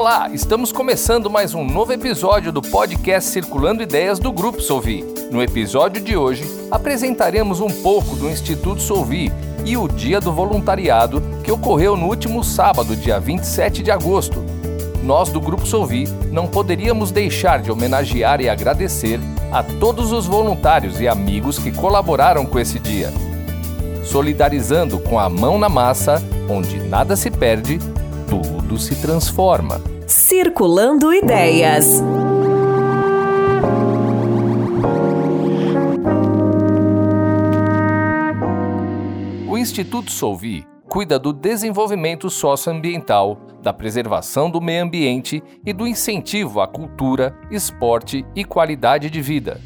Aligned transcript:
Olá, 0.00 0.30
estamos 0.32 0.72
começando 0.72 1.28
mais 1.28 1.52
um 1.52 1.62
novo 1.62 1.92
episódio 1.92 2.50
do 2.50 2.62
podcast 2.62 3.28
Circulando 3.28 3.82
Ideias 3.82 4.18
do 4.18 4.32
Grupo 4.32 4.62
Solvi. 4.62 5.04
No 5.30 5.42
episódio 5.42 6.02
de 6.02 6.16
hoje, 6.16 6.42
apresentaremos 6.70 7.60
um 7.60 7.68
pouco 7.68 8.16
do 8.16 8.30
Instituto 8.30 8.80
Solvi 8.80 9.30
e 9.62 9.76
o 9.76 9.86
Dia 9.86 10.18
do 10.18 10.32
Voluntariado 10.32 11.22
que 11.44 11.52
ocorreu 11.52 11.98
no 11.98 12.06
último 12.06 12.42
sábado, 12.42 12.96
dia 12.96 13.20
27 13.20 13.82
de 13.82 13.90
agosto. 13.90 14.42
Nós 15.02 15.28
do 15.28 15.38
Grupo 15.38 15.66
Solvi 15.66 16.08
não 16.32 16.46
poderíamos 16.46 17.12
deixar 17.12 17.60
de 17.60 17.70
homenagear 17.70 18.40
e 18.40 18.48
agradecer 18.48 19.20
a 19.52 19.62
todos 19.62 20.12
os 20.12 20.26
voluntários 20.26 20.98
e 20.98 21.06
amigos 21.06 21.58
que 21.58 21.70
colaboraram 21.70 22.46
com 22.46 22.58
esse 22.58 22.78
dia. 22.78 23.12
Solidarizando 24.02 24.98
com 24.98 25.18
a 25.18 25.28
mão 25.28 25.58
na 25.58 25.68
massa, 25.68 26.22
onde 26.48 26.80
nada 26.88 27.16
se 27.16 27.30
perde 27.30 27.78
tudo 28.70 28.78
se 28.78 28.94
transforma. 29.02 29.80
Circulando 30.06 31.12
Ideias. 31.12 32.00
O 39.48 39.58
Instituto 39.58 40.12
Solvi 40.12 40.64
cuida 40.88 41.18
do 41.18 41.32
desenvolvimento 41.32 42.30
socioambiental, 42.30 43.40
da 43.60 43.72
preservação 43.72 44.48
do 44.48 44.60
meio 44.60 44.84
ambiente 44.84 45.42
e 45.66 45.72
do 45.72 45.84
incentivo 45.86 46.60
à 46.60 46.68
cultura, 46.68 47.36
esporte 47.50 48.24
e 48.36 48.44
qualidade 48.44 49.10
de 49.10 49.20
vida. 49.20 49.60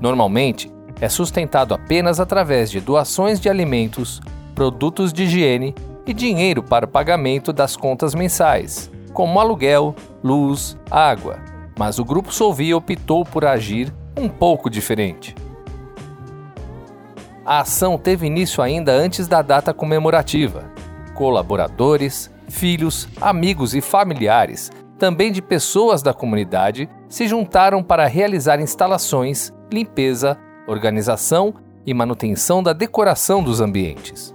Normalmente, 0.00 0.70
é 1.02 1.08
sustentado 1.08 1.74
apenas 1.74 2.20
através 2.20 2.70
de 2.70 2.80
doações 2.80 3.40
de 3.40 3.48
alimentos, 3.48 4.20
produtos 4.54 5.12
de 5.12 5.24
higiene 5.24 5.74
e 6.06 6.14
dinheiro 6.14 6.62
para 6.62 6.84
o 6.84 6.88
pagamento 6.88 7.52
das 7.52 7.74
contas 7.74 8.14
mensais, 8.14 8.88
como 9.12 9.40
aluguel, 9.40 9.96
luz, 10.22 10.78
água. 10.88 11.40
Mas 11.76 11.98
o 11.98 12.04
Grupo 12.04 12.32
Solvi 12.32 12.72
optou 12.72 13.24
por 13.24 13.44
agir 13.44 13.92
um 14.16 14.28
pouco 14.28 14.70
diferente. 14.70 15.34
A 17.44 17.62
ação 17.62 17.98
teve 17.98 18.28
início 18.28 18.62
ainda 18.62 18.92
antes 18.92 19.26
da 19.26 19.42
data 19.42 19.74
comemorativa. 19.74 20.70
Colaboradores, 21.14 22.30
filhos, 22.48 23.08
amigos 23.20 23.74
e 23.74 23.80
familiares, 23.80 24.70
também 25.00 25.32
de 25.32 25.42
pessoas 25.42 26.00
da 26.00 26.14
comunidade, 26.14 26.88
se 27.08 27.26
juntaram 27.26 27.82
para 27.82 28.06
realizar 28.06 28.60
instalações, 28.60 29.52
limpeza, 29.72 30.38
organização 30.66 31.54
e 31.84 31.92
manutenção 31.92 32.62
da 32.62 32.72
decoração 32.72 33.42
dos 33.42 33.60
ambientes. 33.60 34.34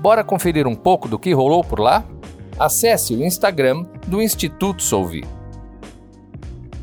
Bora 0.00 0.24
conferir 0.24 0.66
um 0.66 0.74
pouco 0.74 1.08
do 1.08 1.18
que 1.18 1.32
rolou 1.32 1.62
por 1.62 1.80
lá? 1.80 2.04
Acesse 2.58 3.14
o 3.14 3.24
Instagram 3.24 3.84
do 4.06 4.22
Instituto 4.22 4.82
Solvi. 4.82 5.24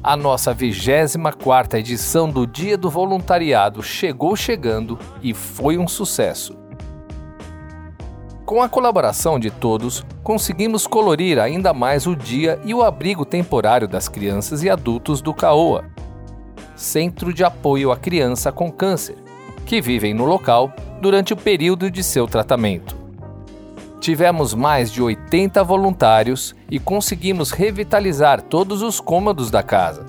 A 0.03 0.16
nossa 0.16 0.53
24ª 0.53 1.79
edição 1.79 2.29
do 2.29 2.45
Dia 2.45 2.78
do 2.78 2.89
Voluntariado 2.89 3.81
chegou 3.81 4.35
chegando 4.35 5.00
e 5.22 5.34
foi 5.34 5.78
um 5.78 5.88
sucesso. 5.88 6.55
Com 8.45 8.61
a 8.61 8.69
colaboração 8.69 9.39
de 9.39 9.50
todos, 9.50 10.05
conseguimos 10.23 10.85
colorir 10.85 11.39
ainda 11.39 11.73
mais 11.73 12.05
o 12.05 12.16
dia 12.16 12.59
e 12.63 12.75
o 12.75 12.84
abrigo 12.84 13.25
temporário 13.25 13.88
das 13.88 14.07
crianças 14.07 14.61
e 14.61 14.69
adultos 14.69 15.19
do 15.19 15.34
CAOA, 15.34 15.85
Centro 16.75 17.33
de 17.33 17.43
Apoio 17.43 17.91
à 17.91 17.97
Criança 17.97 18.51
com 18.51 18.71
Câncer, 18.71 19.15
que 19.65 19.81
vivem 19.81 20.13
no 20.13 20.25
local 20.25 20.73
durante 21.01 21.33
o 21.33 21.37
período 21.37 21.89
de 21.89 22.03
seu 22.03 22.27
tratamento. 22.27 22.95
Tivemos 23.99 24.53
mais 24.53 24.91
de 24.91 25.01
80 25.01 25.63
voluntários 25.63 26.53
e 26.69 26.77
conseguimos 26.77 27.51
revitalizar 27.51 28.41
todos 28.41 28.81
os 28.81 28.99
cômodos 28.99 29.49
da 29.49 29.63
casa. 29.63 30.05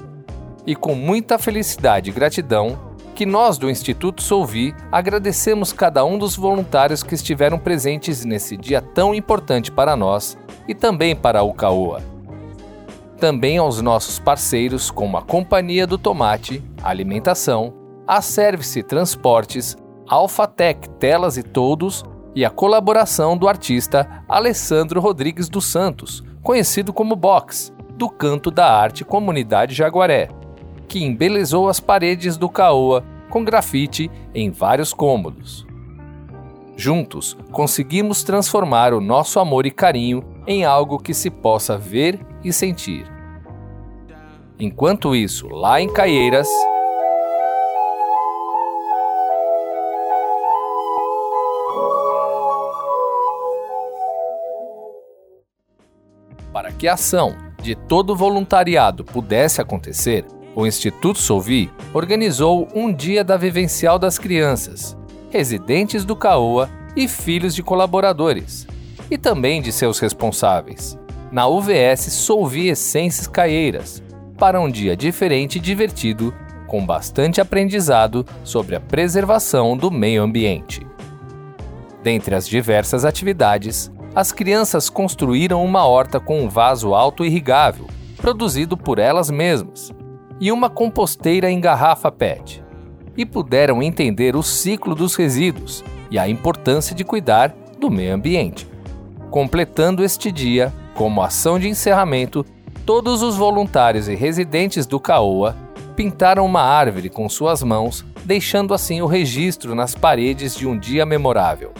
E 0.66 0.74
com 0.74 0.94
muita 0.94 1.38
felicidade 1.38 2.10
e 2.10 2.12
gratidão, 2.12 2.78
que 3.14 3.24
nós 3.24 3.56
do 3.56 3.70
Instituto 3.70 4.22
Solvi 4.22 4.74
agradecemos 4.92 5.72
cada 5.72 6.04
um 6.04 6.18
dos 6.18 6.36
voluntários 6.36 7.02
que 7.02 7.14
estiveram 7.14 7.58
presentes 7.58 8.24
nesse 8.24 8.56
dia 8.56 8.82
tão 8.82 9.14
importante 9.14 9.70
para 9.70 9.96
nós 9.96 10.36
e 10.68 10.74
também 10.74 11.16
para 11.16 11.42
o 11.42 11.54
CAOA 11.54 12.15
também 13.16 13.58
aos 13.58 13.80
nossos 13.80 14.18
parceiros 14.18 14.90
como 14.90 15.16
a 15.16 15.22
Companhia 15.22 15.86
do 15.86 15.98
Tomate, 15.98 16.62
Alimentação, 16.82 17.74
a 18.06 18.20
Service 18.20 18.82
Transportes, 18.82 19.76
Alphatec 20.06 20.88
Telas 20.90 21.36
e 21.36 21.42
Todos 21.42 22.04
e 22.34 22.44
a 22.44 22.50
colaboração 22.50 23.36
do 23.36 23.48
artista 23.48 24.22
Alessandro 24.28 25.00
Rodrigues 25.00 25.48
dos 25.48 25.64
Santos, 25.64 26.22
conhecido 26.42 26.92
como 26.92 27.16
Box, 27.16 27.72
do 27.96 28.08
Canto 28.08 28.50
da 28.50 28.70
Arte 28.70 29.04
Comunidade 29.04 29.74
Jaguaré, 29.74 30.28
que 30.86 31.02
embelezou 31.02 31.68
as 31.68 31.80
paredes 31.80 32.36
do 32.36 32.48
Caoa 32.48 33.02
com 33.30 33.42
grafite 33.42 34.10
em 34.34 34.50
vários 34.50 34.92
cômodos. 34.92 35.66
Juntos, 36.76 37.36
conseguimos 37.50 38.22
transformar 38.22 38.92
o 38.92 39.00
nosso 39.00 39.40
amor 39.40 39.64
e 39.64 39.70
carinho 39.70 40.22
em 40.46 40.64
algo 40.64 40.98
que 40.98 41.12
se 41.12 41.30
possa 41.30 41.76
ver 41.76 42.20
e 42.44 42.52
sentir. 42.52 43.10
Enquanto 44.58 45.14
isso, 45.14 45.48
lá 45.48 45.80
em 45.80 45.92
Caieiras. 45.92 46.48
Para 56.52 56.72
que 56.72 56.88
a 56.88 56.94
ação 56.94 57.36
de 57.60 57.74
todo 57.74 58.10
o 58.14 58.16
voluntariado 58.16 59.04
pudesse 59.04 59.60
acontecer, 59.60 60.24
o 60.54 60.66
Instituto 60.66 61.18
Solvi 61.18 61.70
organizou 61.92 62.66
um 62.74 62.90
dia 62.90 63.22
da 63.22 63.36
vivencial 63.36 63.98
das 63.98 64.18
crianças, 64.18 64.96
residentes 65.28 66.02
do 66.02 66.16
CAOA 66.16 66.70
e 66.96 67.06
filhos 67.06 67.54
de 67.54 67.62
colaboradores, 67.62 68.66
e 69.10 69.18
também 69.18 69.60
de 69.60 69.72
seus 69.72 69.98
responsáveis 69.98 70.98
na 71.30 71.46
UVS 71.46 72.12
Solvi 72.12 72.68
Essências 72.68 73.26
Caieiras, 73.26 74.02
para 74.38 74.60
um 74.60 74.70
dia 74.70 74.96
diferente 74.96 75.56
e 75.56 75.60
divertido, 75.60 76.32
com 76.66 76.84
bastante 76.84 77.40
aprendizado 77.40 78.24
sobre 78.44 78.76
a 78.76 78.80
preservação 78.80 79.76
do 79.76 79.90
meio 79.90 80.22
ambiente. 80.22 80.86
Dentre 82.02 82.34
as 82.34 82.48
diversas 82.48 83.04
atividades, 83.04 83.90
as 84.14 84.32
crianças 84.32 84.88
construíram 84.88 85.64
uma 85.64 85.84
horta 85.84 86.18
com 86.18 86.40
um 86.40 86.48
vaso 86.48 86.94
auto-irrigável, 86.94 87.86
produzido 88.16 88.76
por 88.76 88.98
elas 88.98 89.30
mesmas, 89.30 89.92
e 90.40 90.50
uma 90.52 90.70
composteira 90.70 91.50
em 91.50 91.60
garrafa 91.60 92.10
PET. 92.10 92.64
E 93.16 93.24
puderam 93.24 93.82
entender 93.82 94.36
o 94.36 94.42
ciclo 94.42 94.94
dos 94.94 95.14
resíduos 95.16 95.84
e 96.10 96.18
a 96.18 96.28
importância 96.28 96.94
de 96.94 97.04
cuidar 97.04 97.54
do 97.80 97.90
meio 97.90 98.14
ambiente. 98.14 98.75
Completando 99.30 100.04
este 100.04 100.32
dia, 100.32 100.72
como 100.94 101.22
ação 101.22 101.58
de 101.58 101.68
encerramento, 101.68 102.44
todos 102.84 103.22
os 103.22 103.36
voluntários 103.36 104.08
e 104.08 104.14
residentes 104.14 104.86
do 104.86 105.00
Caoa 105.00 105.56
pintaram 105.94 106.44
uma 106.44 106.62
árvore 106.62 107.08
com 107.08 107.26
suas 107.28 107.62
mãos, 107.62 108.04
deixando 108.24 108.74
assim 108.74 109.00
o 109.00 109.06
registro 109.06 109.72
nas 109.74 109.94
paredes 109.94 110.54
de 110.54 110.66
um 110.66 110.78
dia 110.78 111.06
memorável. 111.06 111.72